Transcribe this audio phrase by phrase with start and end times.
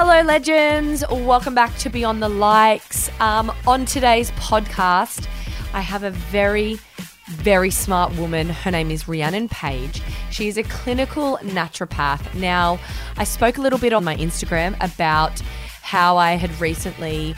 [0.00, 1.02] Hello, legends.
[1.10, 3.10] Welcome back to Beyond the Likes.
[3.18, 5.26] Um, on today's podcast,
[5.72, 6.78] I have a very,
[7.26, 8.48] very smart woman.
[8.48, 10.00] Her name is Rhiannon Page.
[10.30, 12.32] She is a clinical naturopath.
[12.36, 12.78] Now,
[13.16, 15.40] I spoke a little bit on my Instagram about
[15.82, 17.34] how I had recently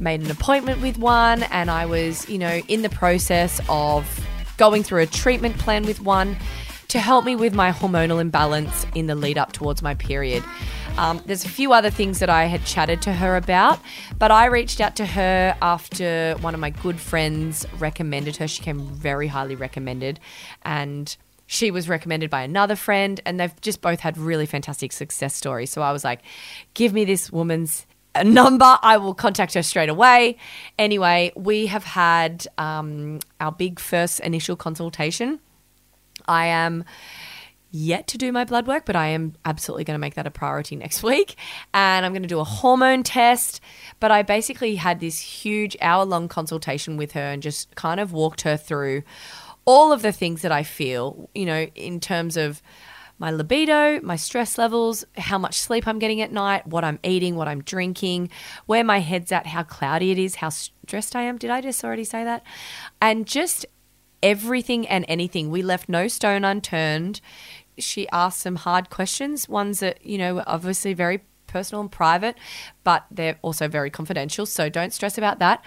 [0.00, 4.26] made an appointment with one and I was, you know, in the process of
[4.56, 6.36] going through a treatment plan with one
[6.92, 10.44] to help me with my hormonal imbalance in the lead up towards my period.
[10.98, 13.80] Um, there's a few other things that I had chatted to her about,
[14.18, 18.46] but I reached out to her after one of my good friends recommended her.
[18.46, 20.20] She came very highly recommended,
[20.62, 25.34] and she was recommended by another friend, and they've just both had really fantastic success
[25.34, 25.70] stories.
[25.70, 26.20] So I was like,
[26.74, 27.86] give me this woman's
[28.22, 28.78] number.
[28.82, 30.36] I will contact her straight away.
[30.78, 35.40] Anyway, we have had um, our big first initial consultation.
[36.28, 36.84] I am
[37.72, 40.30] yet to do my blood work, but I am absolutely going to make that a
[40.30, 41.36] priority next week.
[41.74, 43.60] And I'm going to do a hormone test.
[43.98, 48.12] But I basically had this huge hour long consultation with her and just kind of
[48.12, 49.02] walked her through
[49.64, 52.62] all of the things that I feel, you know, in terms of
[53.18, 57.36] my libido, my stress levels, how much sleep I'm getting at night, what I'm eating,
[57.36, 58.30] what I'm drinking,
[58.66, 61.38] where my head's at, how cloudy it is, how stressed I am.
[61.38, 62.42] Did I just already say that?
[63.00, 63.64] And just
[64.22, 65.50] everything and anything.
[65.50, 67.20] We left no stone unturned
[67.78, 72.36] she asked some hard questions, ones that, you know, were obviously very personal and private,
[72.82, 74.46] but they're also very confidential.
[74.46, 75.62] So don't stress about that.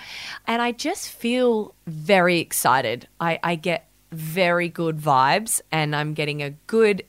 [0.47, 3.07] And I just feel very excited.
[3.19, 7.03] I, I get very good vibes and I'm getting a good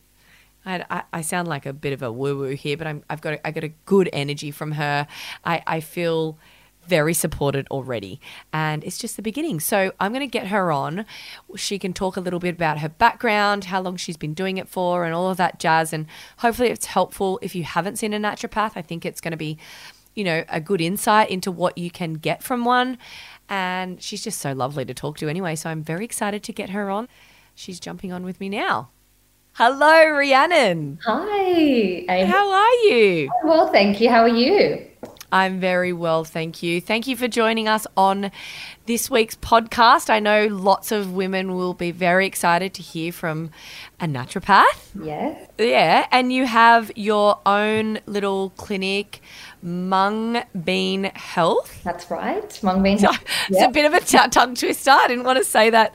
[0.69, 3.35] I, I, sound like a bit of a woo woo here, but I'm, I've got
[3.35, 5.07] a, I got a good energy from her.
[5.45, 6.39] I, I feel
[6.89, 8.21] very supported already.
[8.53, 9.61] And it's just the beginning.
[9.61, 11.05] So I'm going to get her on.
[11.57, 14.69] She can talk a little bit about her background, how long she's been doing it
[14.69, 15.93] for, and all of that jazz.
[15.93, 16.07] And
[16.39, 18.73] hopefully it's helpful if you haven't seen a naturopath.
[18.77, 19.59] I think it's going to be,
[20.15, 22.99] you know, a good insight into what you can get from one.
[23.49, 25.57] And she's just so lovely to talk to anyway.
[25.57, 27.09] So I'm very excited to get her on.
[27.55, 28.91] She's jumping on with me now.
[29.53, 30.99] Hello, Rhiannon.
[31.07, 32.05] Hi.
[32.27, 33.31] How are you?
[33.43, 34.11] Well, thank you.
[34.11, 34.86] How are you?
[35.33, 36.81] I'm very well, thank you.
[36.81, 38.31] Thank you for joining us on
[38.87, 40.09] this week's podcast.
[40.11, 43.51] I know lots of women will be very excited to hear from
[44.01, 44.65] a naturopath.
[45.01, 45.49] Yes.
[45.59, 49.21] Yeah, and you have your own little clinic
[49.67, 51.83] Mung Bean Health.
[51.83, 53.19] That's right, Mung Bean Health.
[53.49, 53.71] it's yep.
[53.71, 54.93] a bit of a t- tongue twister.
[54.93, 55.95] I didn't want to say that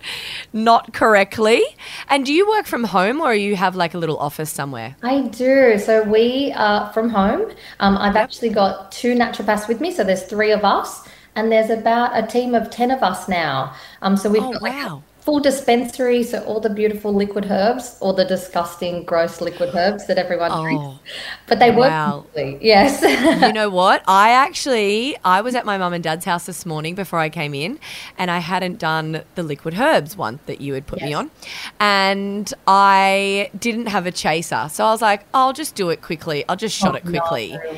[0.51, 1.63] not correctly.
[2.09, 4.97] And do you work from home or you have like a little office somewhere?
[5.03, 5.79] I do.
[5.79, 7.49] So we are from home.
[7.79, 8.23] Um, I've yep.
[8.23, 9.91] actually got two naturopaths with me.
[9.91, 13.73] So there's three of us and there's about a team of 10 of us now.
[14.01, 18.13] Um, so we've oh, got wow full dispensary, so all the beautiful liquid herbs, or
[18.13, 20.99] the disgusting, gross liquid herbs that everyone oh, drinks.
[21.47, 22.25] But they wow.
[22.35, 22.57] work.
[22.59, 23.01] Yes.
[23.41, 24.03] you know what?
[24.07, 27.53] I actually I was at my mum and dad's house this morning before I came
[27.53, 27.79] in,
[28.17, 31.07] and I hadn't done the liquid herbs one that you had put yes.
[31.07, 31.31] me on,
[31.79, 36.43] and I didn't have a chaser, so I was like, I'll just do it quickly.
[36.49, 37.53] I'll just shot oh, it quickly.
[37.53, 37.77] No.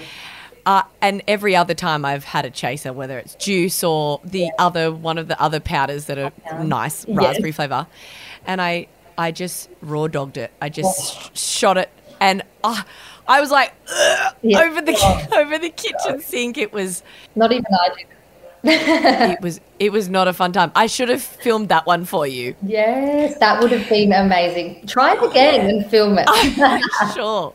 [0.66, 4.50] Uh, and every other time I've had a chaser, whether it's juice or the yeah.
[4.58, 6.64] other one of the other powders that are yeah.
[6.64, 7.56] nice raspberry yes.
[7.58, 7.88] flavor,
[8.46, 8.88] and I
[9.18, 10.52] I just raw dogged it.
[10.62, 11.32] I just oh.
[11.34, 11.90] sh- shot it,
[12.22, 12.82] and uh,
[13.28, 13.74] I was like
[14.42, 14.62] yeah.
[14.64, 15.28] over the oh.
[15.42, 16.58] over the kitchen sink.
[16.58, 17.04] It was
[17.36, 18.08] not even I did
[18.64, 20.72] it was it was not a fun time.
[20.76, 22.56] I should have filmed that one for you.
[22.66, 24.86] Yes, that would have been amazing.
[24.88, 26.30] Try it again and film it.
[27.14, 27.54] sure.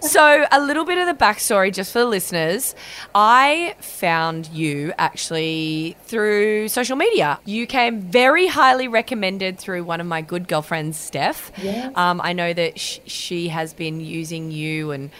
[0.00, 2.74] So, a little bit of the backstory just for the listeners.
[3.14, 7.38] I found you actually through social media.
[7.44, 11.52] You came very highly recommended through one of my good girlfriends, Steph.
[11.62, 11.90] Yeah.
[11.94, 15.10] Um, I know that sh- she has been using you and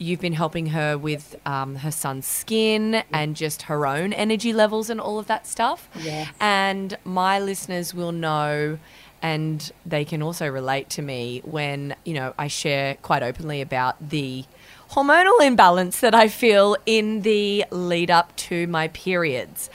[0.00, 4.88] you've been helping her with um, her son's skin and just her own energy levels
[4.88, 5.88] and all of that stuff.
[6.00, 6.28] Yeah.
[6.40, 8.78] And my listeners will know
[9.22, 14.08] and they can also relate to me when, you know, I share quite openly about
[14.08, 14.46] the
[14.92, 19.68] hormonal imbalance that I feel in the lead up to my periods.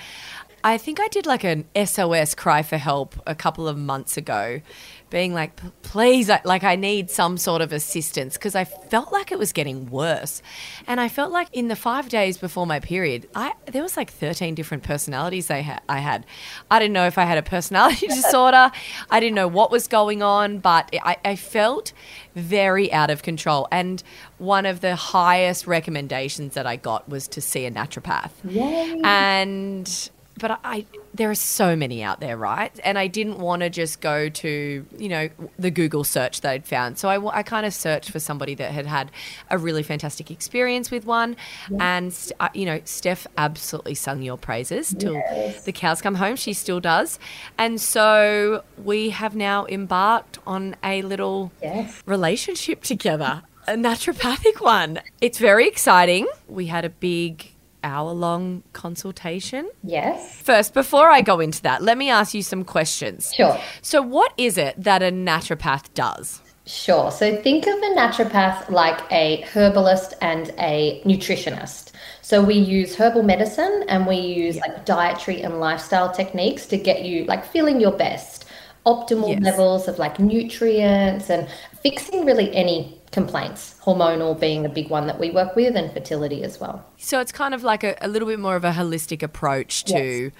[0.63, 4.61] I think I did like an SOS cry for help a couple of months ago
[5.09, 9.39] being like, please, like I need some sort of assistance because I felt like it
[9.39, 10.41] was getting worse.
[10.87, 14.11] And I felt like in the five days before my period, I there was like
[14.11, 16.25] 13 different personalities they ha- I had.
[16.71, 18.71] I didn't know if I had a personality disorder.
[19.09, 21.93] I didn't know what was going on, but I, I felt
[22.35, 23.67] very out of control.
[23.71, 24.03] And
[24.37, 28.31] one of the highest recommendations that I got was to see a naturopath.
[28.43, 28.99] Yay.
[29.03, 30.09] And
[30.39, 32.77] but I there are so many out there, right?
[32.83, 36.65] And I didn't want to just go to, you know, the Google search that I'd
[36.65, 36.97] found.
[36.97, 39.11] So I, I kind of searched for somebody that had had
[39.49, 41.37] a really fantastic experience with one.
[41.79, 45.63] And, uh, you know, Steph absolutely sung your praises till Yes.
[45.63, 46.35] the cows come home.
[46.35, 47.17] She still does.
[47.57, 52.03] And so we have now embarked on a little Yes.
[52.05, 54.99] relationship together, a naturopathic one.
[55.21, 56.27] It's very exciting.
[56.47, 57.51] We had a big
[57.85, 59.69] hour long consultation.
[59.83, 60.41] Yes.
[60.41, 63.31] First, before I go into that, let me ask you some questions.
[63.33, 63.57] Sure.
[63.81, 66.41] So, what is it that a naturopath does?
[66.67, 67.11] Sure.
[67.11, 71.91] So think of a naturopath like a herbalist and a nutritionist.
[72.23, 77.05] So we use herbal medicine and we use like dietary and lifestyle techniques to get
[77.05, 78.45] you like feeling your best,
[78.87, 79.43] optimal Yes.
[79.43, 81.47] levels of like nutrients and
[81.83, 86.43] fixing really any complaints, hormonal being a big one that we work with and fertility
[86.43, 86.85] as well.
[86.97, 90.31] So, it's kind of like a, a little bit more of a holistic approach to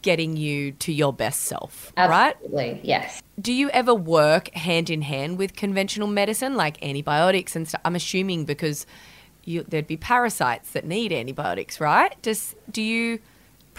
[0.00, 2.34] getting you to your best self, right?
[2.34, 2.80] Absolutely.
[2.82, 3.22] Yes.
[3.38, 7.82] Do you ever work hand in hand with conventional medicine, like antibiotics and stuff?
[7.84, 8.86] I'm assuming because
[9.44, 12.20] you, there'd be parasites that need antibiotics, right?
[12.22, 13.20] Does do you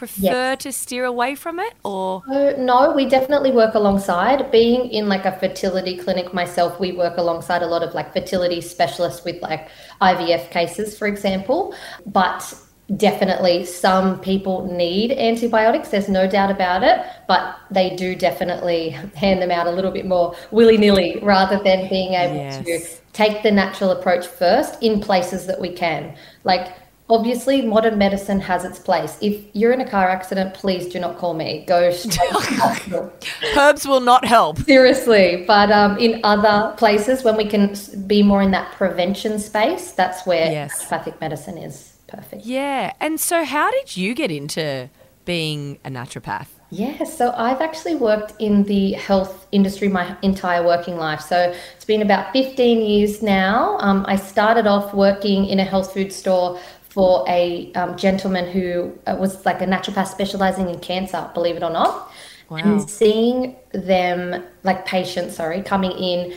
[0.03, 4.51] prefer to steer away from it, or So, no, we definitely work alongside.
[4.51, 8.61] Being in like a fertility clinic myself, we work alongside a lot of like fertility
[8.61, 9.69] specialists with like
[10.01, 11.73] IVF cases, for example.
[12.05, 12.53] But
[12.97, 17.00] definitely some people need antibiotics, there's no doubt about it.
[17.27, 21.89] But they do definitely hand them out a little bit more willy nilly rather than
[21.89, 22.63] being able Yes.
[22.65, 22.79] to
[23.13, 26.15] take the natural approach first in places that we can.
[26.44, 26.73] Like,
[27.18, 29.18] obviously, modern medicine has its place.
[29.21, 31.63] If you're in a car accident, please do not call me.
[31.68, 33.13] Go straight to the hospital.
[33.57, 34.57] herbs will not help?
[34.60, 37.75] Seriously, but um, in other places, when we can
[38.07, 40.83] be more in that prevention space, that's where Yes.
[40.86, 42.45] naturopathic medicine is perfect.
[42.45, 42.94] Yeah.
[43.00, 44.89] And so, how did you get into
[45.25, 46.48] being a naturopath?
[46.69, 51.21] Yeah, so I've actually worked in the health industry my entire working life.
[51.21, 53.77] So it's been about 15 years now.
[53.80, 56.60] Um, I started off working in a health food store
[56.94, 61.63] for a um, gentleman who uh, was like a naturopath specializing in cancer, believe it
[61.63, 62.12] or not.
[62.50, 62.57] Wow.
[62.57, 66.36] And seeing them, like patients, sorry, coming in,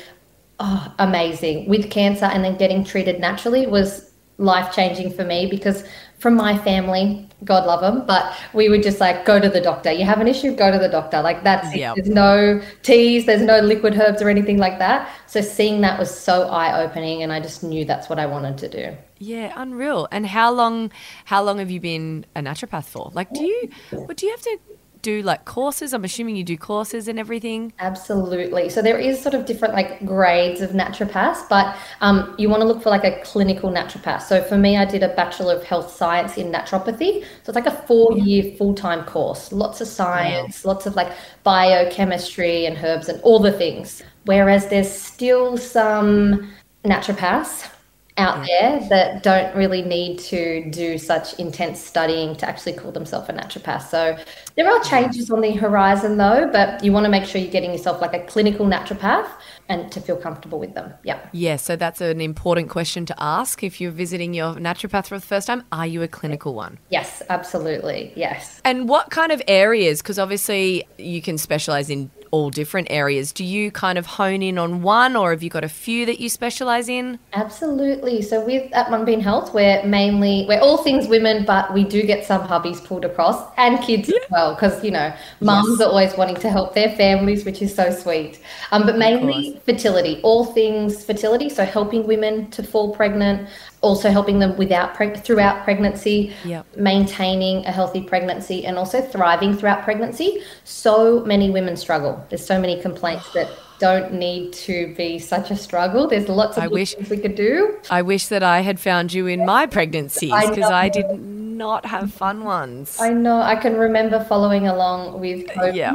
[0.58, 5.84] oh, amazing, with cancer and then getting treated naturally was life changing for me because
[6.20, 9.92] from my family, God love them, but we would just like go to the doctor.
[9.92, 11.20] You have an issue, go to the doctor.
[11.20, 11.76] Like that's.
[11.76, 11.96] Yep.
[11.96, 15.10] There's no teas, there's no liquid herbs or anything like that.
[15.26, 18.56] So seeing that was so eye opening, and I just knew that's what I wanted
[18.58, 18.96] to do.
[19.18, 20.08] Yeah, unreal.
[20.12, 20.92] And how long?
[21.24, 23.10] How long have you been a naturopath for?
[23.14, 23.70] Like, do you?
[23.90, 24.58] What do you have to
[25.02, 25.22] do?
[25.22, 25.94] Like courses?
[25.94, 27.72] I'm assuming you do courses and everything.
[27.78, 28.68] Absolutely.
[28.68, 32.66] So there is sort of different like grades of naturopaths, but um, you want to
[32.66, 34.22] look for like a clinical naturopath.
[34.22, 37.22] So for me, I did a Bachelor of Health Science in naturopathy.
[37.22, 39.52] So it's like a four-year full-time course.
[39.52, 44.02] Lots of science, lots of like biochemistry and herbs and all the things.
[44.24, 46.52] Whereas there's still some
[46.84, 47.70] naturopaths
[48.18, 53.28] out there that don't really need to do such intense studying to actually call themselves
[53.28, 53.88] a naturopath.
[53.88, 54.16] So
[54.54, 54.88] there are mm-hmm.
[54.88, 58.14] changes on the horizon though, but you want to make sure you're getting yourself like
[58.14, 59.28] a clinical naturopath
[59.68, 60.94] and to feel comfortable with them.
[61.02, 61.18] Yeah.
[61.32, 65.26] Yeah, so that's an important question to ask if you're visiting your naturopath for the
[65.26, 65.64] first time.
[65.72, 66.78] Are you a clinical one?
[66.90, 68.12] Yes, absolutely.
[68.16, 68.60] Yes.
[68.64, 70.00] And what kind of areas?
[70.00, 73.32] Because obviously you can specialize in all different areas.
[73.32, 76.20] Do you kind of hone in on one, or have you got a few that
[76.20, 77.18] you specialize in?
[77.32, 78.22] Absolutely.
[78.22, 82.24] So with at Mungbean Health, we're mainly we're all things women, but we do get
[82.24, 86.36] some hubbies pulled across and kids as well, because you know mums are always wanting
[86.36, 88.40] to help their families, which is so sweet.
[88.72, 91.48] Um, but mainly fertility, all things fertility.
[91.48, 93.48] So helping women to fall pregnant,
[93.82, 96.66] also helping them without preg- throughout pregnancy, Yep.
[96.76, 100.42] maintaining a healthy pregnancy, and also thriving throughout pregnancy.
[100.64, 102.24] So many women struggle.
[102.28, 106.08] There's so many complaints that don't need to be such a struggle.
[106.08, 107.76] There's lots of I wish- things we could do.
[107.90, 110.92] I wish that I had found you in my pregnancies because I know.
[110.92, 112.98] did not have fun ones.
[113.00, 113.40] I know.
[113.40, 115.94] I can remember following along with uh, Kobe Yeah.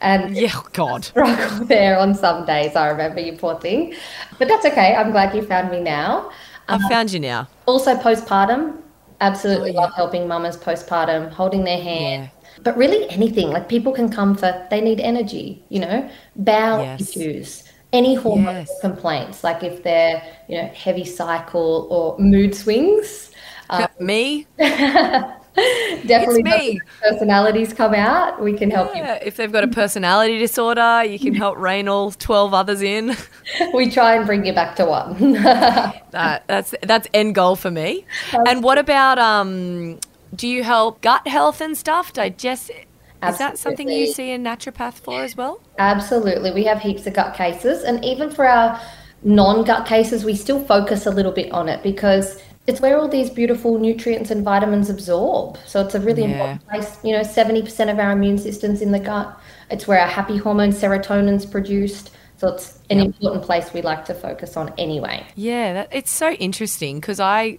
[0.00, 1.04] and yeah, oh God.
[1.12, 2.74] struggle there on some days.
[2.76, 3.94] I remember you, poor thing.
[4.38, 4.94] But that's okay.
[4.94, 6.30] I'm glad you found me now.
[6.72, 7.48] I found you now.
[7.66, 8.82] Also, postpartum.
[9.20, 9.86] Absolutely Oh, yeah.
[9.86, 12.30] love helping mamas postpartum, holding their hand.
[12.64, 17.00] But really, anything like people can come for they need energy, you know, bowel Yes.
[17.00, 18.80] issues, any hormone Yes.
[18.80, 23.30] complaints, like if they're you know heavy cycle or mood swings.
[23.70, 24.48] Um, me?
[26.06, 26.80] definitely, me.
[27.00, 28.40] personalities come out.
[28.40, 32.10] We can help Yeah, if they've got a personality disorder, you can help rein all
[32.10, 33.16] 12 others in.
[33.74, 35.32] We try and bring you back to one.
[35.32, 38.04] That, that's that's end goal for me.
[38.46, 39.98] And what about um
[40.34, 42.12] do you help gut health and stuff?
[42.12, 45.60] Digest Is that something you see a naturopath for as well?
[45.78, 46.52] Absolutely.
[46.52, 47.82] We have heaps of gut cases.
[47.82, 48.80] And even for our
[49.22, 53.08] non gut cases, we still focus a little bit on it because it's where all
[53.08, 55.58] these beautiful nutrients and vitamins absorb.
[55.66, 56.28] So it's a really Yeah.
[56.28, 56.98] important place.
[57.02, 59.36] You know, 70% of our immune system's in the gut.
[59.70, 62.10] It's where our happy hormone serotonin's produced.
[62.36, 65.24] So it's an important place we like to focus on anyway.
[65.36, 67.58] Yeah, that, it's so interesting because I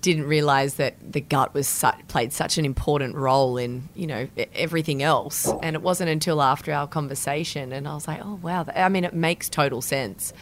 [0.00, 4.28] didn't realize that the gut was su- played such an important role in you know
[4.54, 8.66] everything else, and it wasn't until after our conversation, and I was like, oh wow,
[8.74, 10.32] I mean, it makes total sense,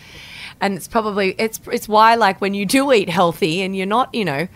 [0.60, 4.14] and it's probably it's it's why like when you do eat healthy and you're not
[4.14, 4.48] you know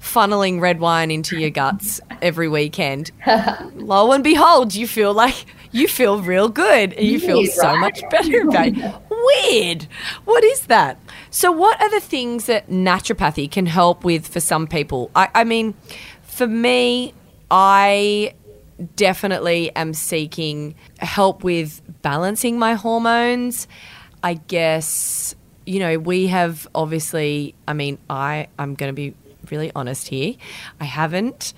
[0.00, 3.10] funneling red wine into your guts every weekend,
[3.74, 6.92] lo and behold, you feel like you feel real good.
[6.94, 8.94] And you feel so much better about it.
[9.26, 9.88] Weird.
[10.24, 10.98] What is that?
[11.30, 15.10] So, what are the things that naturopathy can help with for some people?
[15.14, 15.74] I, I mean,
[16.22, 17.14] for me,
[17.50, 18.34] I
[18.94, 23.66] definitely am seeking help with balancing my hormones.
[24.22, 29.14] I guess, you know, we have obviously, I mean, I, I'm going to be
[29.50, 30.34] really honest here.
[30.80, 31.54] I haven't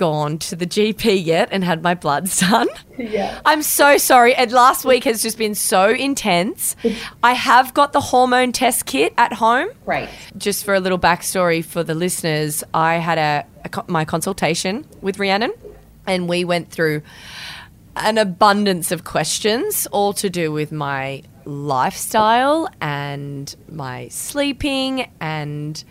[0.00, 2.68] gone to the GP yet and had my bloods done.
[2.96, 3.38] Yeah.
[3.44, 4.34] I'm so sorry.
[4.34, 6.74] And last week has just been so intense.
[7.22, 9.68] I have got the hormone test kit at home.
[9.84, 10.08] Great.
[10.38, 15.18] Just for a little backstory for the listeners, I had a, a my consultation with
[15.18, 15.52] Rhiannon,
[16.06, 17.02] and we went through
[17.94, 25.84] an abundance of questions, all to do with my lifestyle and my sleeping and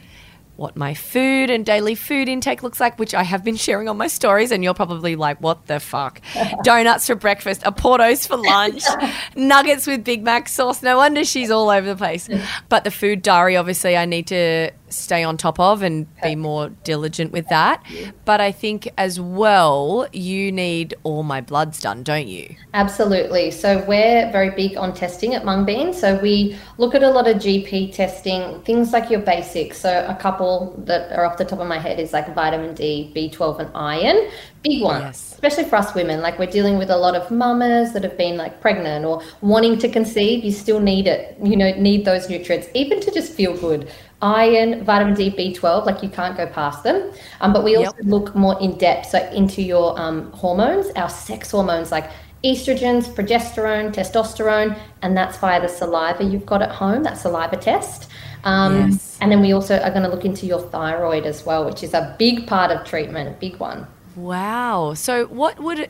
[0.60, 3.98] what my food and daily food intake looks like, which I have been sharing on
[3.98, 6.22] my stories, and you're probably like, what the fuck?
[6.64, 8.84] Donuts for breakfast, a Portos for lunch,
[9.36, 10.84] nuggets with Big Mac sauce.
[10.84, 12.30] No wonder she's all over the place.
[12.68, 16.70] But the food diary, obviously, I need to stay on top of and be more
[16.84, 17.84] diligent with that.
[18.26, 22.56] But I think as well, you need all my bloods done, don't you?
[22.74, 23.52] Absolutely.
[23.52, 25.94] So we're very big on testing at Mungbean.
[25.94, 29.80] So we look at a lot of GP testing, things like your basics.
[29.80, 33.12] So a couple that are off the top of my head is like vitamin D,
[33.16, 34.30] B12, and iron.
[34.64, 35.32] Big ones, Yes.
[35.34, 36.22] especially for us women.
[36.22, 39.78] Like we're dealing with a lot of mamas that have been like pregnant or wanting
[39.80, 40.44] to conceive.
[40.44, 41.38] You still need it.
[41.42, 43.90] You know, need those nutrients even to just feel good.
[44.22, 47.12] Iron, vitamin D, B12, like you can't go past them.
[47.42, 48.06] Um, but we also Yep.
[48.06, 52.10] look more in depth, so into your um, hormones, our sex hormones like
[52.44, 58.10] estrogens, progesterone, testosterone, and that's via the saliva you've got at home, that saliva test.
[58.44, 59.18] Um, Yes.
[59.22, 61.94] And then we also are going to look into your thyroid as well, which is
[61.94, 63.86] a big part of treatment, a big one.
[64.20, 64.96] Wow.
[64.96, 65.90] So, what would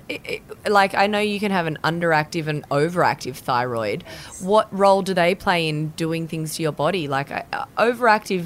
[0.67, 0.93] like?
[0.93, 4.03] I know you can have an underactive and overactive thyroid.
[4.39, 7.07] What role do they play in doing things to your body?
[7.07, 8.45] Like, uh, overactive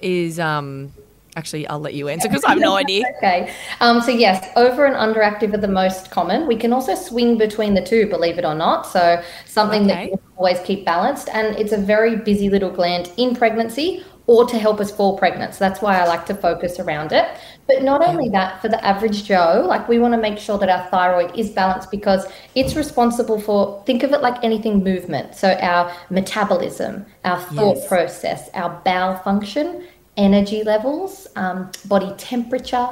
[0.00, 0.92] is um.
[1.34, 3.04] Actually, I'll let you answer because I have no idea.
[3.18, 3.52] Okay.
[3.80, 6.46] Um, so yes, over and underactive are the most common.
[6.46, 8.86] We can also swing between the two, believe it or not.
[8.86, 13.36] So something that you always keep balanced, and it's a very busy little gland in
[13.36, 15.54] pregnancy or to help us fall pregnant.
[15.54, 17.28] So that's why I like to focus around it.
[17.68, 20.68] But not only that, for the average Joe, like we want to make sure that
[20.68, 25.34] our thyroid is balanced because it's responsible for think of it like anything movement.
[25.34, 27.88] So our metabolism, our thought Yes.
[27.88, 29.84] process, our bowel function,
[30.16, 32.88] energy levels, um, body temperature,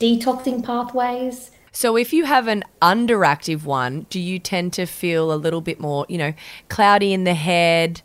[0.00, 1.50] detoxing pathways.
[1.74, 5.80] So, if you have an underactive one, do you tend to feel a little bit
[5.80, 6.34] more, you know,
[6.68, 8.02] cloudy in the head,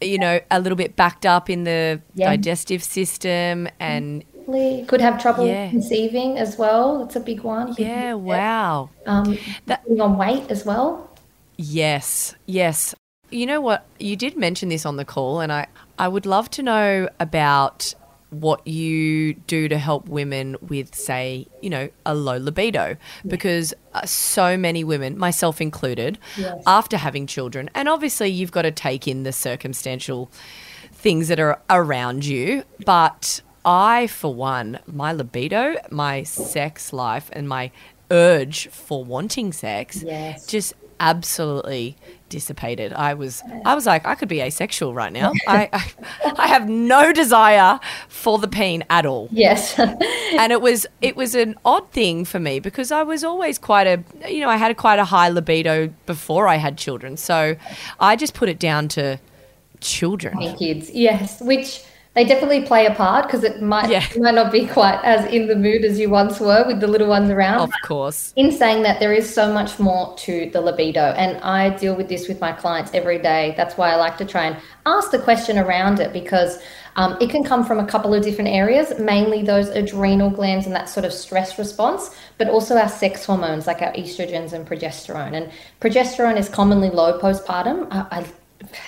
[0.00, 2.28] you know, a little bit backed up in the Yeah.
[2.30, 4.24] digestive system, and
[4.86, 5.68] Could have trouble Yeah.
[5.70, 7.02] conceiving as well.
[7.02, 7.74] It's a big one.
[7.78, 8.90] yeah, wow.
[9.04, 9.36] Um,
[9.66, 11.10] That- putting on weight as well.
[11.56, 12.94] Yes, yes.
[13.30, 13.84] You know what?
[13.98, 15.66] You did mention this on the call, and I,
[15.98, 17.92] I would love to know about
[18.30, 22.96] what you do to help women with, say, you know, a low libido.
[23.24, 26.62] Because uh, so many women, myself included, Yes.
[26.66, 30.30] after having children, and obviously you've got to take in the circumstantial
[30.92, 37.48] things that are around you, but I, for one, my libido, my sex life, and
[37.48, 37.70] my
[38.10, 40.46] urge for wanting sex Yes.
[40.46, 41.96] just absolutely
[42.28, 42.92] dissipated.
[42.92, 45.32] I was I was like I could be asexual right now.
[45.48, 49.28] I, I I have no desire for the peen at all.
[49.30, 49.78] Yes.
[50.38, 53.86] And it was it was an odd thing for me because I was always quite
[53.86, 57.16] a you know I had quite a high libido before I had children.
[57.16, 57.56] So
[58.00, 59.18] I just put it down to
[59.80, 60.36] children.
[60.56, 60.90] kids.
[60.90, 61.82] Yes, which
[62.16, 64.02] they definitely play a part because it might Yeah.
[64.16, 67.08] might not be quite as in the mood as you once were with the little
[67.08, 67.60] ones around.
[67.60, 68.32] Of course.
[68.36, 72.08] in saying that there is so much more to the libido and i deal with
[72.08, 74.56] this with my clients every day that's why i like to try and
[74.86, 76.58] ask the question around it because
[76.96, 80.74] um, it can come from a couple of different areas mainly those adrenal glands and
[80.74, 85.34] that sort of stress response but also our sex hormones like our estrogens and progesterone
[85.34, 88.26] and progesterone is commonly low postpartum I, I,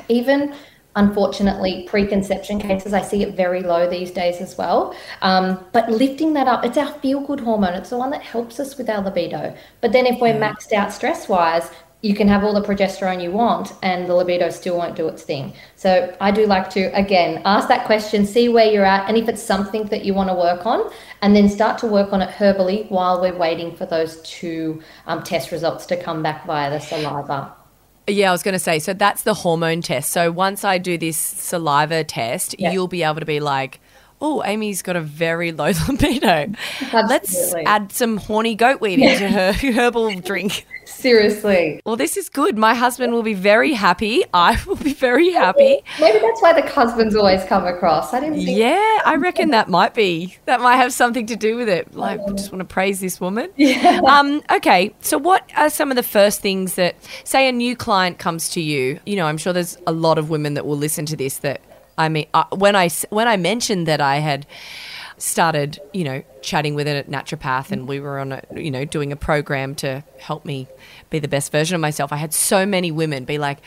[0.08, 0.54] even
[0.98, 4.94] unfortunately preconception cases i see it very low these days as well.
[5.22, 7.74] Um, but lifting that up it's our feel good hormone.
[7.74, 9.54] It's the one that helps us with our libido.
[9.80, 13.32] But then if we're maxed out stress wise you can have all the progesterone you
[13.32, 15.52] want and the libido still won't do its thing.
[15.76, 19.28] So i do like to again ask that question see where you're at and if
[19.28, 20.90] it's something that you want to work on
[21.22, 25.22] and then start to work on it herbally while we're waiting for those two um,
[25.22, 27.57] test results to come back via the saliva
[28.08, 30.10] Yeah, I was going to say, so that's the hormone test.
[30.12, 32.72] So once I do this saliva test, Yeah.
[32.72, 33.80] you'll be able to be like,
[34.20, 36.52] oh, Amy's got a very low libido.
[36.92, 40.66] Let's add some horny goat weed into her herbal drink.
[40.86, 42.56] seriously Well, this is good.
[42.58, 44.24] My husband will be very happy.
[44.34, 45.80] I will be very happy.
[46.00, 49.94] maybe that's why the husbands always come across i didn't Yeah, I reckon that might
[49.94, 51.94] be that might have something to do with it.
[51.94, 53.50] Like, I just want to praise this woman.
[53.56, 54.00] Yeah.
[54.06, 54.42] Um.
[54.50, 54.94] Okay.
[55.00, 58.60] So, what are some of the first things that, say, a new client comes to
[58.60, 58.98] you?
[59.06, 61.38] You know, I'm sure there's a lot of women that will listen to this.
[61.38, 61.60] That
[61.98, 64.46] I mean, uh, when I when I mentioned that I had
[65.20, 69.10] started, you know, chatting with a naturopath, and we were on, a, you know, doing
[69.10, 70.68] a program to help me
[71.10, 72.12] be the best version of myself.
[72.12, 73.58] I had so many women be like.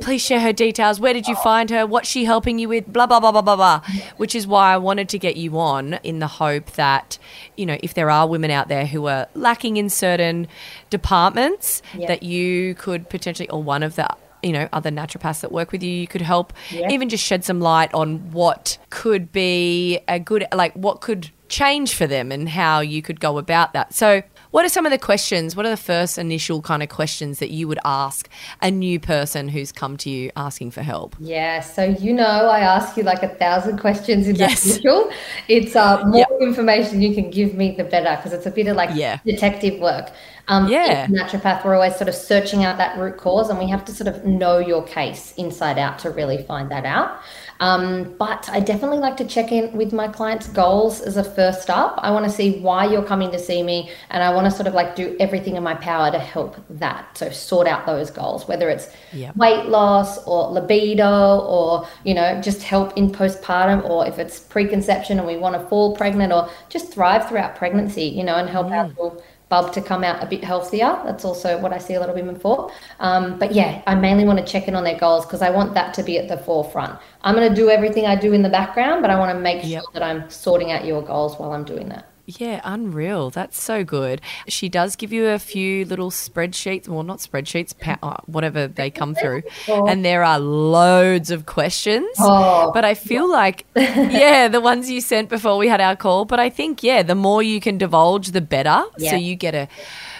[0.00, 1.00] "Please share her details.
[1.00, 1.84] Where did you find her?
[1.84, 3.80] What's she helping you with?" Blah blah blah blah blah blah.
[4.18, 7.18] Which is why I wanted to get you on in the hope that,
[7.56, 10.46] you know, if there are women out there who are lacking in certain
[10.90, 14.06] departments, that you could potentially, or one of the
[14.42, 16.88] you know other naturopaths that work with you you could help Yeah.
[16.90, 21.94] even just shed some light on what could be a good like what could change
[21.94, 24.98] for them and how you could go about that so what are some of the
[24.98, 28.28] questions what are the first initial kind of questions that you would ask
[28.62, 32.60] a new person who's come to you asking for help Yeah, so you know I
[32.60, 34.62] ask you like a thousand questions in Yes.
[34.62, 35.10] that initial.
[35.48, 36.28] It's uh, more Yep.
[36.40, 39.18] information you can give me, the better, because it's a bit of like Yeah.
[39.24, 40.10] detective work.
[40.50, 41.08] Um, Yeah.
[41.08, 44.08] naturopath, we're always sort of searching out that root cause, and we have to sort
[44.08, 47.20] of know your case inside out to really find that out.
[47.60, 51.70] Um, but I definitely like to check in with my clients' goals as a first
[51.70, 52.00] up.
[52.02, 54.66] I want to see why you're coming to see me, and I want to sort
[54.66, 57.16] of like do everything in my power to help that.
[57.16, 59.36] So sort out those goals, whether it's Yep.
[59.36, 65.18] weight loss or libido or you know just help in postpartum or if it's preconception
[65.18, 68.72] and we want to fall pregnant or just thrive throughout pregnancy you know and help
[68.72, 70.90] our little bub to come out a bit healthier.
[71.04, 72.70] That's also what i see a lot of women for.
[73.00, 75.74] Um, but yeah i mainly want to check in on their goals because i want
[75.74, 76.98] that to be at the forefront.
[77.22, 79.60] I'm going to do everything i do in the background but i want to make
[79.64, 79.82] Yep.
[79.82, 83.30] sure that i'm sorting out your goals while i'm doing that Yeah, unreal.
[83.30, 84.20] That's so good.
[84.46, 88.90] She does give you a few little spreadsheets, well, not spreadsheets, pa- uh, whatever they
[88.90, 89.86] come through, Oh.
[89.86, 92.08] and there are loads of questions.
[92.20, 96.24] Oh, But I feel like, yeah, the ones you sent before we had our call.
[96.24, 98.84] But I think, yeah, the more you can divulge, the better.
[98.98, 99.10] Yeah.
[99.10, 99.68] So you get a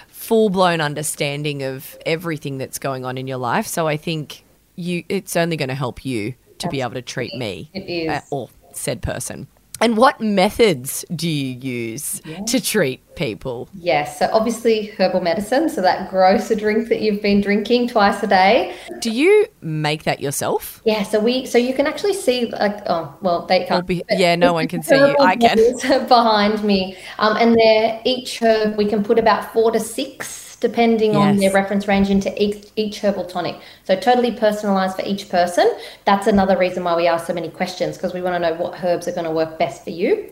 [0.07, 3.67] full blown understanding of everything that's going on in your life.
[3.67, 4.43] So I think
[4.75, 8.09] you, it's only going to help you to be able to treat me It is.
[8.09, 9.47] uh, or said person.
[9.81, 13.67] And what methods do you use to treat people?
[13.73, 18.27] yes so obviously herbal medicine so that grocer drink that you've been drinking twice a
[18.27, 20.81] day Do you make that yourself?
[20.85, 24.35] Yeah, so we so you can actually see like oh well they can't be, yeah,
[24.35, 25.15] no one can see you.
[25.19, 25.57] I can.
[26.07, 31.15] behind me, um, and they're each herb we can put about four to six depending
[31.15, 33.59] on their reference range into each, each herbal tonic.
[33.83, 35.69] So totally personalized for each person.
[36.05, 38.81] That's another reason why we ask so many questions because we want to know what
[38.83, 40.31] herbs are going to work best for you.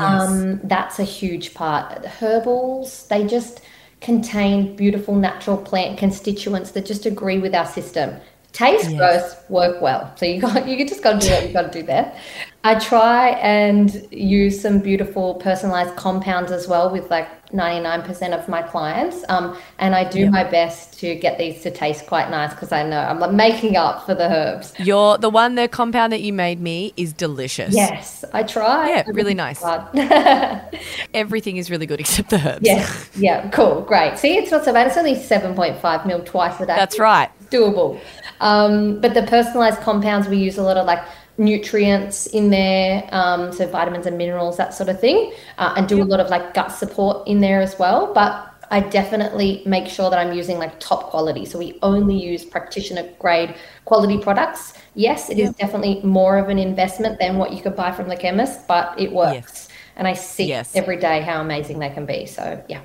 [0.00, 2.04] Um, that's a huge part.
[2.04, 3.60] Herbals, they just
[4.00, 8.16] contain beautiful natural plant constituents that just agree with our system.
[8.52, 8.98] Taste Yes.
[8.98, 10.12] both work well.
[10.16, 12.18] So you got you just got to do what you got to do there.
[12.66, 18.60] I try and use some beautiful personalized compounds as well with like 99% of my
[18.60, 19.24] clients.
[19.28, 20.32] Um, and I do Yep.
[20.32, 23.76] my best to get these to taste quite nice because I know I'm like making
[23.76, 24.72] up for the herbs.
[24.80, 27.72] Your the one the compound that you made me is delicious.
[27.72, 28.88] Yes, I try.
[28.88, 29.62] Yeah, really nice.
[31.14, 32.62] Everything is really good except the herbs.
[32.64, 34.18] yes, yeah, cool, great.
[34.18, 34.88] See, it's not so bad.
[34.88, 36.74] It's only 7.5 mil twice a day.
[36.74, 37.30] That's right.
[37.50, 38.00] doable.
[38.40, 41.04] Um, but the personalized compounds, we use a lot of like
[41.38, 46.02] nutrients in there, um, so vitamins and minerals, that sort of thing, uh, and do
[46.02, 48.12] a lot of like gut support in there as well.
[48.14, 51.44] But I definitely make sure that I'm using like top quality.
[51.44, 54.74] So we only use practitioner grade quality products.
[54.94, 58.16] Yes, it is definitely more of an investment than what you could buy from the
[58.16, 59.34] chemist, but it works.
[59.34, 59.68] Yes.
[59.96, 60.74] And I see Yes.
[60.74, 62.26] every day how amazing they can be.
[62.26, 62.80] So yeah.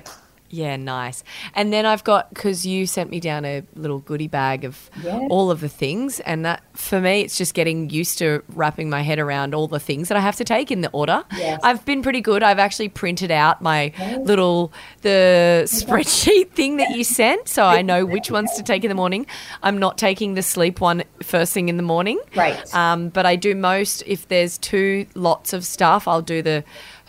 [0.54, 1.24] Yeah, nice.
[1.54, 4.90] And then I've got because you sent me down a little goodie bag of
[5.30, 9.00] all of the things, and that for me, it's just getting used to wrapping my
[9.00, 11.24] head around all the things that I have to take in the order.
[11.32, 11.58] Yes.
[11.62, 12.42] I've been pretty good.
[12.42, 18.04] I've actually printed out my little the spreadsheet thing that you sent, so I know
[18.04, 19.26] which ones to take in the morning.
[19.62, 22.20] I'm not taking the sleep one first thing in the morning.
[22.36, 22.74] Right.
[22.74, 26.62] Um, but I do most if there's two lots of stuff, I'll do the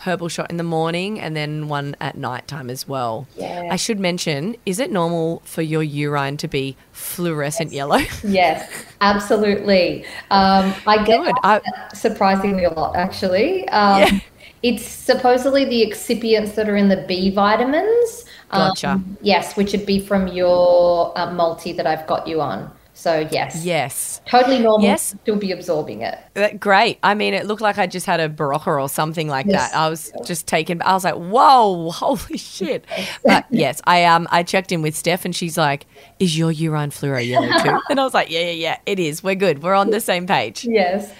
[0.04, 3.26] herbal shot in the morning and then one at night time as well.
[3.36, 3.68] Yeah.
[3.70, 8.00] I should mention, is it normal for your urine to be fluorescent yellow?
[8.24, 10.04] Yes, absolutely.
[10.30, 11.34] Um, I get Good.
[11.42, 13.68] that surprisingly a lot, actually.
[13.68, 14.18] Um, Yeah.
[14.62, 18.24] It's supposedly the excipients that are in the B vitamins.
[18.50, 19.00] um, Gotcha.
[19.20, 22.70] yes, which would be from your uh, multi that I've got you on.
[22.96, 24.20] So yes, yes.
[24.24, 24.86] totally normal.
[24.86, 25.16] Yes.
[25.22, 26.16] Still be absorbing it.
[26.34, 26.98] That- Great.
[27.02, 29.72] I mean, it looked like I just had a Berocca or something like Yes.
[29.72, 29.76] that.
[29.76, 30.80] I was just taken.
[30.80, 32.84] I was like, "Whoa, holy shit!"
[33.24, 35.86] But yes, I um I checked in with Steph, and she's like,
[36.18, 38.78] "Is your urine fluoro yellow too?" And I was like, "Yeah, yeah, yeah.
[38.86, 39.22] It is.
[39.22, 39.62] We're good.
[39.62, 41.12] We're on the same page." Yes.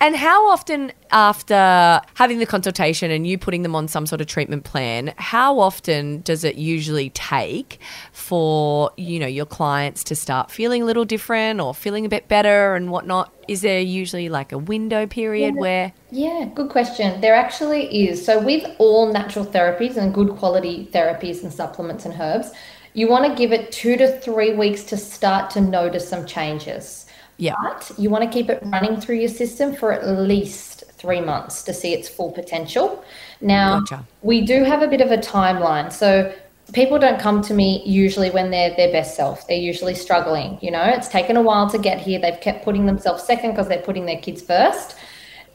[0.00, 4.26] And how often, after having the consultation and you putting them on some sort of
[4.26, 7.78] treatment plan, how often does it usually take
[8.12, 12.28] for you know your clients to start feeling a little different or feeling a bit
[12.28, 13.32] better and whatnot?
[13.48, 15.92] Is there usually like a window period where?
[16.10, 17.20] Yeah, good question.
[17.20, 18.24] There actually is.
[18.24, 22.50] So, with all natural therapies and good quality therapies and supplements and herbs,
[22.94, 27.06] you want to give it two to three weeks to start to notice some changes.
[27.38, 27.54] Yeah.
[27.62, 31.62] But you want to keep it running through your system for at least three months
[31.64, 33.02] to see its full potential.
[33.40, 34.06] Now, Gotcha.
[34.22, 35.92] we do have a bit of a timeline.
[35.92, 36.32] So,
[36.72, 39.46] people don't come to me usually when they're their best self.
[39.46, 40.58] They're usually struggling.
[40.62, 42.20] You know, it's taken a while to get here.
[42.20, 44.96] They've kept putting themselves second because they're putting their kids first.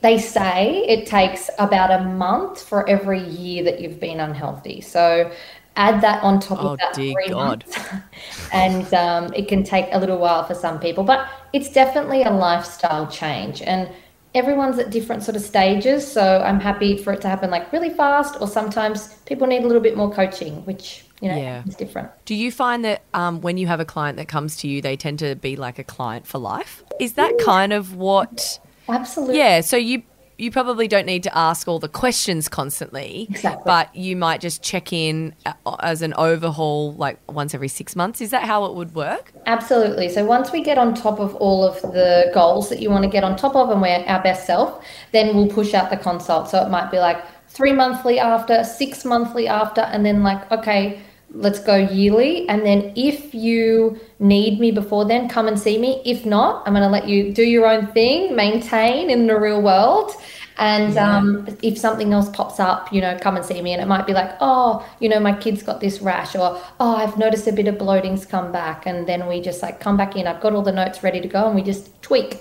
[0.01, 4.81] They say it takes about a month for every year that you've been unhealthy.
[4.81, 5.31] So
[5.77, 7.63] add that on top Oh, of that dear three God.
[7.65, 7.93] months,
[8.53, 11.03] and um, it can take a little while for some people.
[11.03, 13.89] But it's definitely a lifestyle change, and
[14.33, 16.09] everyone's at different sort of stages.
[16.09, 19.67] So I'm happy for it to happen like really fast, or sometimes people need a
[19.67, 21.63] little bit more coaching, which you know Yeah.
[21.65, 22.09] is different.
[22.25, 24.97] Do you find that um, when you have a client that comes to you, they
[24.97, 26.83] tend to be like a client for life?
[26.99, 28.59] Is that kind of what?
[28.89, 29.37] Absolutely.
[29.37, 29.61] Yeah.
[29.61, 30.03] So you
[30.37, 33.63] you probably don't need to ask all the questions constantly, Exactly.
[33.65, 38.21] but you might just check in uh, as an overhaul, like once every six months.
[38.21, 39.31] Is that how it would work?
[39.47, 40.09] Absolutely.
[40.09, 43.09] So once we get on top of all of the goals that you want to
[43.09, 46.49] get on top of and we're our best self, then we'll push out the consult.
[46.49, 51.01] So it might be like three monthly after, six monthly after, and then like, okay,
[51.31, 52.47] let's go yearly.
[52.49, 56.01] And then if you need me before then, come and see me.
[56.05, 59.61] If not, I'm going to let you do your own thing, maintain in the real
[59.61, 60.11] world.
[60.59, 63.73] And um, if something else pops up, you know, come and see me.
[63.73, 66.95] And it might be like, oh, you know, my kid's got this rash, or oh,
[66.95, 68.87] I've noticed a bit of bloating's come back.
[68.87, 70.25] And then we just like come back in.
[70.25, 72.39] I've got all the notes ready to go, and we just tweak.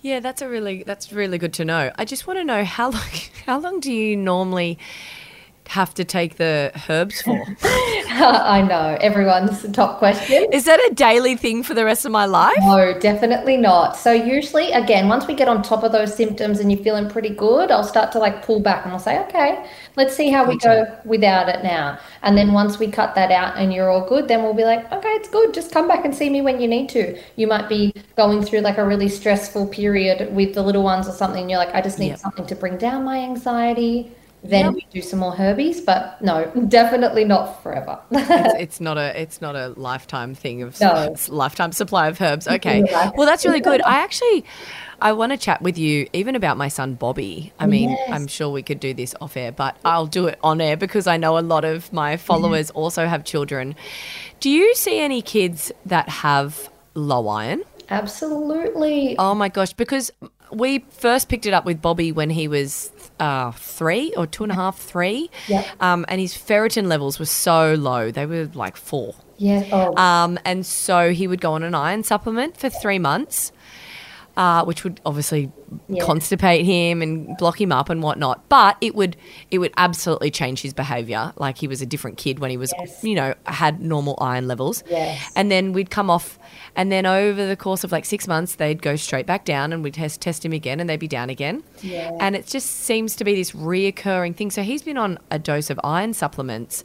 [0.00, 1.92] Yeah, that's a really that's really good to know.
[1.96, 3.02] I just want to know how long
[3.46, 4.78] how long do you normally
[5.68, 7.46] have to take the herbs for?
[7.62, 10.46] I know everyone's top question.
[10.52, 12.54] Is that a daily thing for the rest of my life?
[12.56, 13.96] No, definitely not.
[13.96, 17.28] So usually, again, once we get on top of those symptoms and you're feeling pretty
[17.30, 19.64] good, I'll start to like pull back and I'll say, okay,
[19.96, 21.98] let's see how we go without it now.
[22.22, 24.90] And then once we cut that out and you're all good, then we'll be like,
[24.92, 25.54] okay, it's good.
[25.54, 27.16] Just come back and see me when you need to.
[27.36, 31.12] You might be going through like a really stressful period with the little ones or
[31.12, 31.42] something.
[31.42, 32.18] And you're like, I just need Yep.
[32.18, 34.17] something to bring down my anxiety.
[34.44, 34.74] Then Yep.
[34.74, 37.98] we do some more herbies, but no, definitely not forever.
[38.10, 41.14] it's, it's not a it's not a lifetime thing of No.
[41.28, 42.46] lifetime supply of herbs.
[42.46, 43.10] Okay, Yeah.
[43.16, 43.82] well that's really good.
[43.82, 44.44] I actually
[45.00, 47.52] I want to chat with you even about my son Bobby.
[47.58, 48.10] I mean, Yes.
[48.12, 51.06] I'm sure we could do this off air, but I'll do it on air because
[51.06, 52.24] I know a lot of my mm-hmm.
[52.24, 53.74] followers also have children.
[54.40, 57.62] Do you see any kids that have low iron?
[57.90, 59.16] Absolutely.
[59.18, 60.10] Oh my gosh, because
[60.52, 64.52] we first picked it up with Bobby when he was uh, three or two and
[64.52, 65.30] a half, three.
[65.48, 65.66] Yep.
[65.80, 69.14] Um, and his ferritin levels were so low; they were like four.
[69.36, 69.64] Yeah.
[69.70, 73.52] Oh, Um, and so he would go on an iron supplement for three months.
[74.38, 75.50] Uh, which would obviously
[75.88, 76.02] Yeah.
[76.04, 78.48] constipate him and block him up and whatnot.
[78.48, 79.16] But it would
[79.50, 81.32] it would absolutely change his behaviour.
[81.36, 83.02] Like he was a different kid when he was, Yes.
[83.04, 84.82] you know, had normal iron levels.
[84.88, 85.20] Yes.
[85.36, 86.38] And then we'd come off,
[86.76, 89.82] and then over the course of like six months, they'd go straight back down, and
[89.82, 91.62] we'd test test him again, and they'd be down again.
[91.82, 92.12] Yeah.
[92.20, 94.50] And it just seems to be this reoccurring thing.
[94.52, 96.84] So he's been on a dose of iron supplements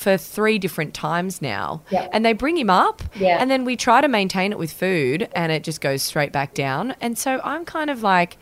[0.00, 1.82] for three different times now,
[2.12, 3.36] and they bring him up, Yeah.
[3.38, 6.54] and then we try to maintain it with food, and it just goes straight back
[6.54, 6.94] down.
[7.02, 8.38] And so I'm kind of like.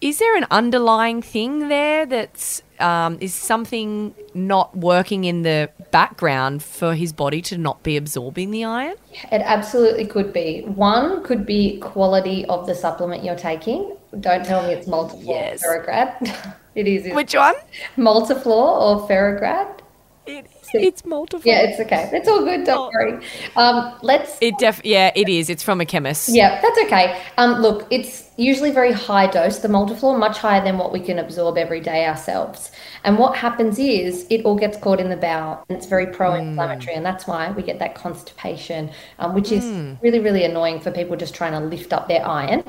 [0.00, 6.62] Is there an underlying thing there that's um, is something not working in the background
[6.62, 8.94] for his body to not be absorbing the iron?
[9.32, 10.60] It absolutely could be.
[10.62, 13.96] One could be quality of the supplement you're taking.
[14.20, 15.64] Don't tell me it's Maltofer Yes.
[15.64, 16.54] or Ferrograd.
[16.76, 17.04] it is.
[17.06, 17.56] is Which one?
[17.96, 19.80] Maltofer or Ferrograd.
[20.26, 21.42] It, it's multiple.
[21.44, 22.10] Yeah, it's okay.
[22.12, 22.64] It's all good.
[22.64, 22.90] Don't Oh.
[22.92, 23.18] worry.
[23.56, 24.38] Um, let's.
[24.40, 25.48] It def yeah, it is.
[25.50, 26.28] It's from a chemist.
[26.30, 27.20] Yeah, that's okay.
[27.38, 31.18] Um, look, it's usually very high dose, the Maltofer, much higher than what we can
[31.18, 32.70] absorb every day ourselves.
[33.02, 36.34] And what happens is it all gets caught in the bowel and it's very pro
[36.34, 36.94] inflammatory.
[36.94, 39.64] And that's why we get that constipation, um, which is
[40.02, 42.62] really, really annoying for people just trying to lift up their iron.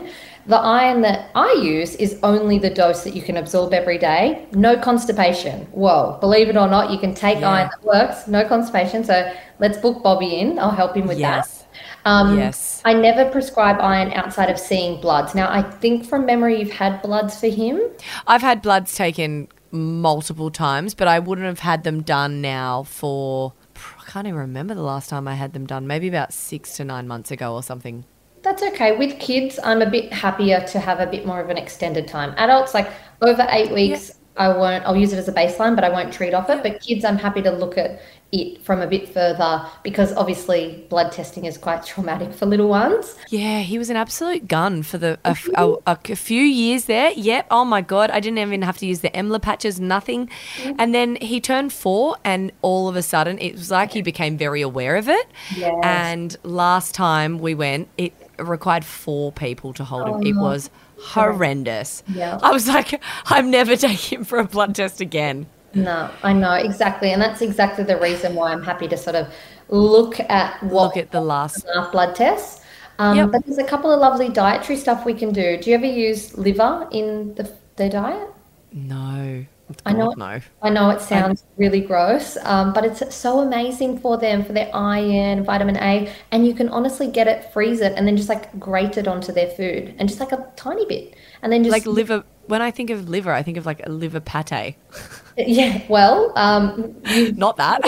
[0.48, 4.48] The iron that I use is only the dose that you can absorb every day.
[4.54, 5.68] No constipation.
[5.72, 7.50] Whoa, believe it or not, you can take Yeah.
[7.52, 9.04] iron that works, no constipation.
[9.04, 10.60] So let's book Bobby in.
[10.60, 11.46] I'll help him with that.
[11.48, 11.66] Yes.
[12.06, 12.82] Um, Yes.
[12.86, 15.36] I never prescribe iron outside of seeing bloods.
[15.36, 17.82] Now, I think from memory you've had bloods for him.
[18.26, 23.54] I've had bloods taken multiple times, but I wouldn't have had them done now for
[24.00, 25.88] I can't even remember the last time I had them done.
[25.88, 28.06] Maybe about six to nine months ago or something.
[28.42, 28.98] That's okay.
[28.98, 32.34] With kids, I'm a bit happier to have a bit more of an extended time.
[32.38, 32.90] Adults, like
[33.22, 36.34] over eight weeks, I won't, I'll use it as a baseline, but I won't treat
[36.34, 36.64] off it.
[36.64, 41.12] But kids, I'm happy to look at it from a bit further because obviously blood
[41.12, 43.16] testing is quite traumatic for little ones.
[43.30, 45.74] Yeah, he was an absolute gun for the a, a- mm-hmm.
[45.88, 47.12] a- a few years there.
[47.12, 47.48] Yep.
[47.52, 50.28] Oh my god, I didn't even have to use the EMLA patches, nothing.
[50.28, 50.76] Mm-hmm.
[50.80, 54.38] And then he turned four, and all of a sudden, it was like he became
[54.38, 55.28] very aware of it.
[55.56, 55.76] Yes.
[55.84, 60.14] And last time we went, it required four people to hold him.
[60.14, 60.42] Oh, it no.
[60.44, 60.70] was
[61.02, 62.04] horrendous.
[62.08, 62.40] Yeah.
[62.42, 65.48] I was like, I'm never taking him for a blood test again.
[65.74, 67.12] No, I know exactly.
[67.12, 69.32] And that's exactly the reason why I'm happy to sort of
[69.70, 71.66] look at what Look at the last.
[71.92, 72.62] blood tests.
[72.98, 73.32] Um, Yep.
[73.32, 75.58] But there's a couple of lovely dietary stuff we can do.
[75.58, 78.30] Do you ever use liver in the, the diet?
[78.74, 79.46] No.
[79.86, 80.40] I know- no.
[80.62, 84.70] I know it sounds really gross, um, but it's so amazing for them for their
[84.74, 88.58] iron, vitamin A, and you can honestly get it, freeze it, and then just like
[88.60, 91.86] grate it onto their food, and just like a tiny bit, and then just Like
[91.86, 92.24] liver.
[92.50, 94.76] When I think of liver, I think of like a liver pate.
[95.38, 95.84] yeah.
[95.88, 96.96] Well, um,
[97.36, 97.82] Not that.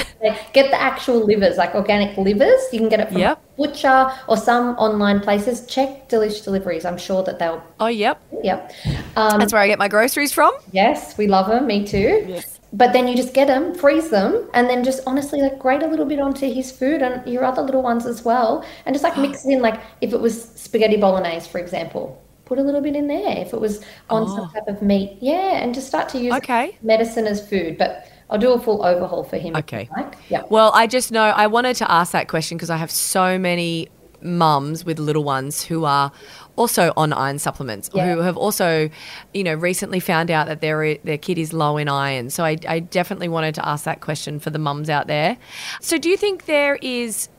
[0.53, 2.61] get the actual livers, like organic livers.
[2.71, 3.37] You can get it from Yep.
[3.37, 5.65] a butcher or some online places.
[5.65, 6.85] Check Delish Deliveries.
[6.85, 7.63] I'm sure that they'll.
[7.79, 8.21] Oh, yep.
[8.43, 8.71] Yep.
[9.15, 10.51] Um, That's where I get my groceries from.
[10.71, 11.65] Yes, we love them.
[11.65, 12.23] Me too.
[12.27, 12.59] Yes.
[12.73, 15.87] But then you just get them, freeze them, and then just honestly like grate a
[15.87, 19.17] little bit onto his food and your other little ones as well, and just like
[19.25, 19.61] mix it in.
[19.63, 22.20] Like if it was spaghetti bolognese, for example,
[22.51, 23.37] put a little bit in there.
[23.37, 24.35] If it was on Oh.
[24.35, 26.77] some type of meat, yeah, and just start to use Okay.
[26.83, 27.77] medicine as food.
[27.77, 29.55] But I'll do a full overhaul for him.
[29.55, 29.87] Okay.
[29.95, 30.41] Like, yeah.
[30.49, 33.87] Well, I just know I wanted to ask that question because I have so many
[34.21, 36.11] mums with little ones who are
[36.57, 38.13] also on iron supplements Yeah.
[38.13, 38.89] who have also
[39.33, 42.55] you know recently found out that their their kid is low in iron so I,
[42.67, 45.37] I definitely wanted to ask that question for the mums out there
[45.79, 47.29] so do you think there is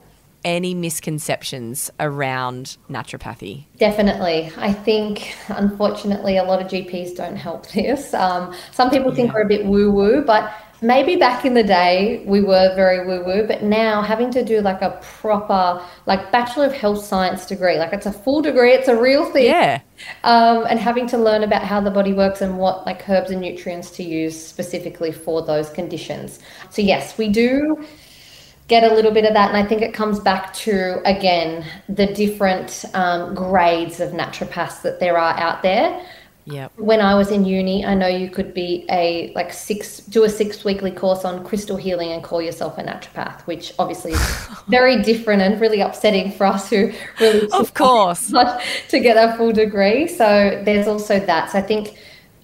[0.44, 4.50] any misconceptions around naturopathy Definitely.
[4.56, 8.14] I think, unfortunately, a lot of GPs don't help this.
[8.14, 9.34] Um, some people think Yeah.
[9.34, 13.24] we're a bit woo woo, but maybe back in the day we were very woo
[13.24, 13.46] woo.
[13.46, 17.92] But now having to do like a proper, like, Bachelor of Health Science degree, like
[17.92, 19.46] it's a full degree, it's a real thing.
[19.46, 19.80] yeah
[20.24, 23.40] Um, and having to learn about how the body works and what like herbs and
[23.40, 26.40] nutrients to use specifically for those conditions.
[26.70, 27.84] So, yes, we do
[28.68, 29.48] get a little bit of that.
[29.48, 35.00] And I think it comes back to, again, the different um, grades of naturopaths that
[35.00, 36.04] there are out there.
[36.44, 36.68] Yeah.
[36.76, 40.28] When I was in uni, I know you could be a like six, do a
[40.28, 45.02] six weekly course on crystal healing and call yourself a naturopath, which obviously is very
[45.02, 48.32] different and really upsetting for us who really of course
[48.88, 50.08] to get a full degree.
[50.08, 51.50] So there's also that.
[51.50, 51.96] So I think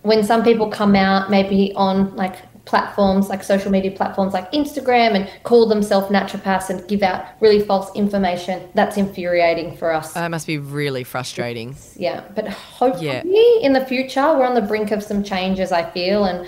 [0.03, 2.37] when some people come out maybe on like
[2.73, 7.61] platforms like social media platforms like Instagram and call themselves naturopaths and give out really
[7.71, 10.13] false information, that's infuriating for us.
[10.13, 12.47] that must be really frustrating yeah, but
[12.81, 13.67] hopefully Yeah.
[13.67, 16.39] in the future we're on the brink of some changes I feel and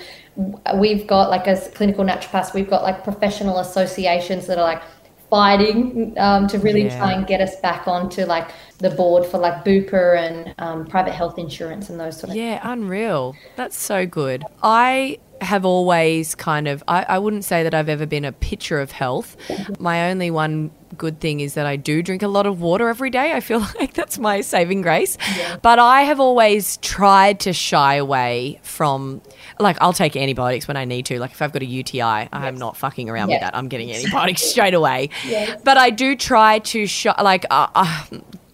[0.83, 4.83] we've got like as clinical naturopaths we've got like professional associations that are like
[5.30, 6.98] fighting um, to really Yeah.
[6.98, 11.12] try and get us back onto like the board for like Bupa and um, private
[11.20, 13.37] health insurance and those sort of Yeah, unreal.
[13.56, 14.42] That's so good.
[14.62, 18.81] I have always kind of, I, I wouldn't say that I've ever been a picture
[18.81, 19.37] of health.
[19.79, 23.11] My only one good thing is that I do drink a lot of water every
[23.11, 23.33] day.
[23.33, 25.16] I feel like that's my saving grace.
[25.62, 29.22] But I have always tried to shy away from,
[29.59, 31.18] like, I'll take antibiotics when I need to.
[31.18, 33.57] Like, if I've got a UTI, I'm not fucking around with that.
[33.57, 35.11] I'm getting antibiotics straight away.
[35.31, 35.61] Yes.
[35.62, 38.05] But I do try to, sh- like, uh, uh,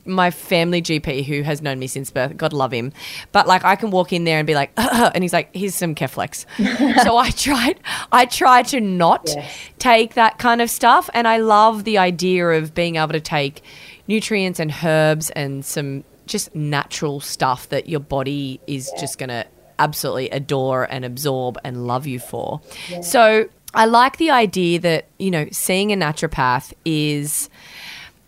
[0.06, 2.92] my family GP who has known me since birth, God love him.
[3.32, 5.94] But like I can walk in there and be like, and he's like, here's some
[5.94, 6.46] Keflex.
[7.04, 7.80] so I tried,
[8.12, 9.58] I try to not Yes.
[9.78, 11.10] take that kind of stuff.
[11.14, 13.62] And I love the idea of being able to take
[14.06, 19.46] nutrients and herbs and some just natural stuff that your body is just going to
[19.78, 22.60] absolutely adore and absorb and love you for.
[23.02, 27.50] So I like the idea that, you know, seeing a naturopath is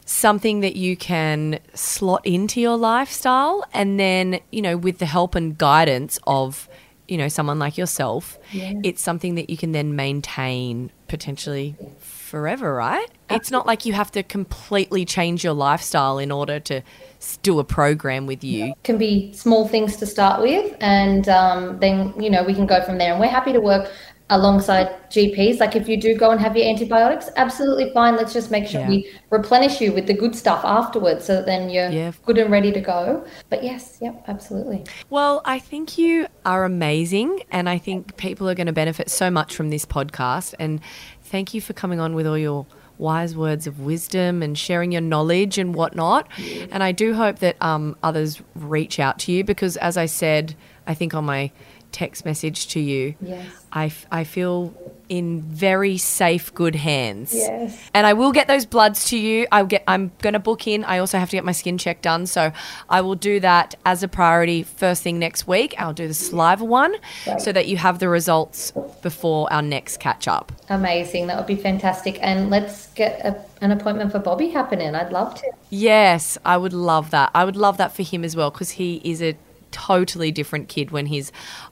[0.08, 5.34] something that you can slot into your lifestyle and then you know with the help
[5.34, 6.66] and guidance of
[7.06, 11.76] you know someone like yourself it's something that you can then maintain potentially
[12.28, 13.08] forever right?
[13.30, 16.82] It's not like you have to completely change your lifestyle in order to
[17.42, 18.66] do a program with you.
[18.66, 22.66] It can be small things to start with and um, then you know we can
[22.66, 23.12] go from there.
[23.12, 23.90] And we're happy to work
[24.30, 28.50] alongside gps like if you do go and have your antibiotics absolutely fine let's just
[28.50, 28.88] make sure Yeah.
[28.88, 32.12] we replenish you with the good stuff afterwards so that then you're Yeah.
[32.26, 37.42] good and ready to go but yes yep absolutely Well, I think you are amazing,
[37.50, 40.54] and I think people are going to benefit so much from this podcast.
[40.58, 40.80] And
[41.22, 42.66] thank you for coming on with all your
[42.98, 46.28] wise words of wisdom and sharing your knowledge and whatnot.
[46.70, 50.54] And I do hope that um, others reach out to you because, as I said,
[50.86, 51.50] I think on my
[51.92, 53.46] text message to you, Yes.
[53.72, 54.72] I, f- I feel
[55.10, 57.32] in very safe, good hands.
[57.34, 57.90] Yes.
[57.94, 59.46] And I will get those bloods to you.
[59.52, 59.84] I get.
[59.88, 60.84] I'm going to book in.
[60.84, 62.52] I also have to get my skin check done, so
[62.90, 65.74] I will do that as a priority first thing next week.
[65.78, 66.94] I'll do the saliva one,
[67.38, 68.72] so that you have the results
[69.02, 70.52] before our next catch up.
[70.70, 75.12] amazing that would be fantastic and let's get a, an appointment for bobby happening i'd
[75.12, 77.30] love to Yes, I would love that.
[77.34, 79.36] I would love that for him as well because he is a
[79.70, 81.30] totally different kid when his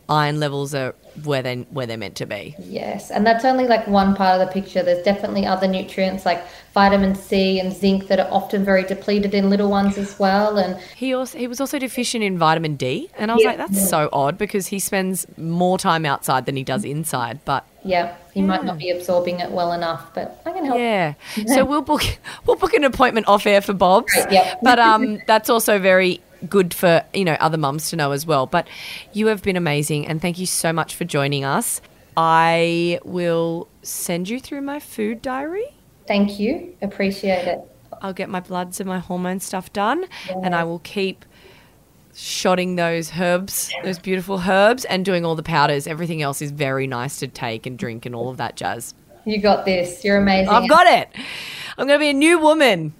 [0.08, 2.54] iron levels are where they where they're meant to be.
[2.58, 4.82] Yes, and that's only like one part of the picture.
[4.82, 9.48] There's definitely other nutrients like vitamin C and zinc that are often very depleted in
[9.48, 10.58] little ones as well.
[10.58, 13.48] And He also he was also deficient in vitamin D, and I was Yeah.
[13.50, 17.40] like, that's so odd because he spends more time outside than he does inside.
[17.46, 20.78] But yeah, he might not be absorbing it well enough, but I can help.
[20.78, 21.14] yeah,
[21.46, 22.02] so we'll book
[22.44, 24.12] we'll book an appointment off air for Bob's.
[24.30, 24.58] Yep.
[24.62, 28.46] But um, that's also very good for you know other mums to know as well.
[28.46, 28.68] But
[29.12, 31.80] you have been amazing, and thank you so much for joining us.
[32.16, 35.66] I will send you through my food diary.
[36.06, 36.74] Thank you.
[36.80, 37.60] Appreciate it.
[38.00, 40.06] I'll get my bloods and my hormone stuff done,
[40.42, 41.24] and I will keep
[42.14, 45.86] shotting those herbs, those beautiful herbs, and doing all the powders.
[45.86, 48.94] Everything else is very nice to take and drink and all of that jazz.
[49.24, 50.04] You got this.
[50.04, 50.48] You're amazing.
[50.48, 51.08] I've got it.
[51.78, 52.94] I'm going to be a new woman.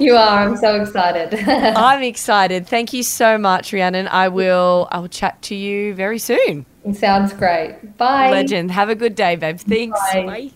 [0.00, 0.48] you are.
[0.48, 1.34] I'm so excited.
[1.48, 2.66] I'm excited.
[2.66, 4.08] Thank you so much, Rhiannon.
[4.08, 4.88] I will.
[4.90, 6.64] I will chat to you very soon.
[6.84, 7.96] It Sounds great.
[7.98, 8.30] Bye.
[8.30, 8.70] Legend.
[8.70, 9.58] Have a good day, babe.
[9.58, 10.00] Thanks.
[10.12, 10.50] Bye.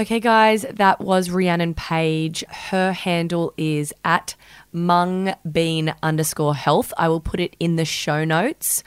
[0.00, 2.44] Okay, guys, that was Rhiannon Page.
[2.48, 4.36] Her handle is at
[4.72, 6.92] mungbean underscore health.
[6.96, 8.84] I will put it in the show notes.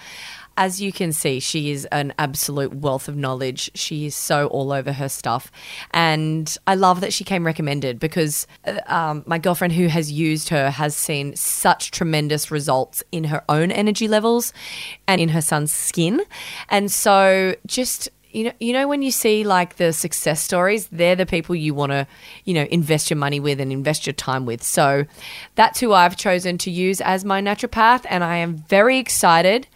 [0.62, 3.71] As you can see, she is an absolute wealth of knowledge.
[3.74, 5.52] She is so all over her stuff.
[5.89, 10.50] And I love that she came recommended because uh, um, my girlfriend who has used
[10.50, 14.54] her has seen such tremendous results in her own energy levels
[15.08, 16.21] and in her son's skin.
[16.69, 21.17] And so just you know you know when you see like the success stories they're
[21.17, 22.08] the people you want to
[22.45, 25.06] you know invest your money with and invest your time with so
[25.56, 29.67] that's who i've chosen to use as my naturopath and i am very excited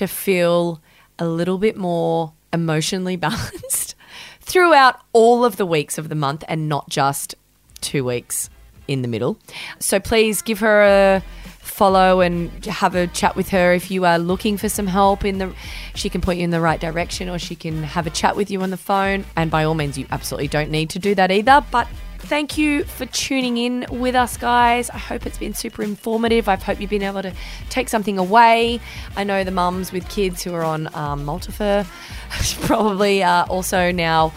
[0.00, 0.80] to feel
[1.18, 3.94] a little bit more emotionally balanced
[4.40, 7.34] throughout all of the weeks of the month and not just
[7.82, 8.48] two weeks
[8.88, 9.38] in the middle.
[9.78, 11.22] So please give her a
[11.58, 13.74] follow and have a chat with her.
[13.74, 15.54] If you are looking for some help in the
[15.94, 18.50] she can point you in the right direction or she can have a chat with
[18.50, 19.26] you on the phone.
[19.36, 21.86] And by all means you absolutely don't need to do that either but
[22.20, 24.90] thank you for tuning in with us guys.
[24.90, 26.48] I hope it's been super informative.
[26.48, 27.32] I hope you've been able to
[27.68, 28.80] take something away.
[29.16, 31.86] I know the mums with kids who are on um, Maltofer
[32.66, 34.32] probably are also now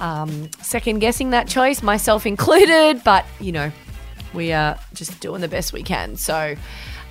[0.00, 3.72] um, second guessing that choice myself included but you know
[4.32, 6.16] we are just doing the best we can.
[6.16, 6.54] So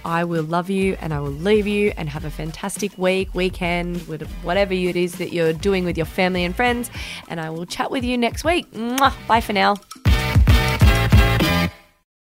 [0.08, 4.08] I will love you and I will leave you and have a fantastic week, weekend,
[4.08, 6.90] with whatever it is that you're doing with your family and friends.
[7.28, 8.72] And I will chat with you next week.
[9.28, 9.76] Bye for now.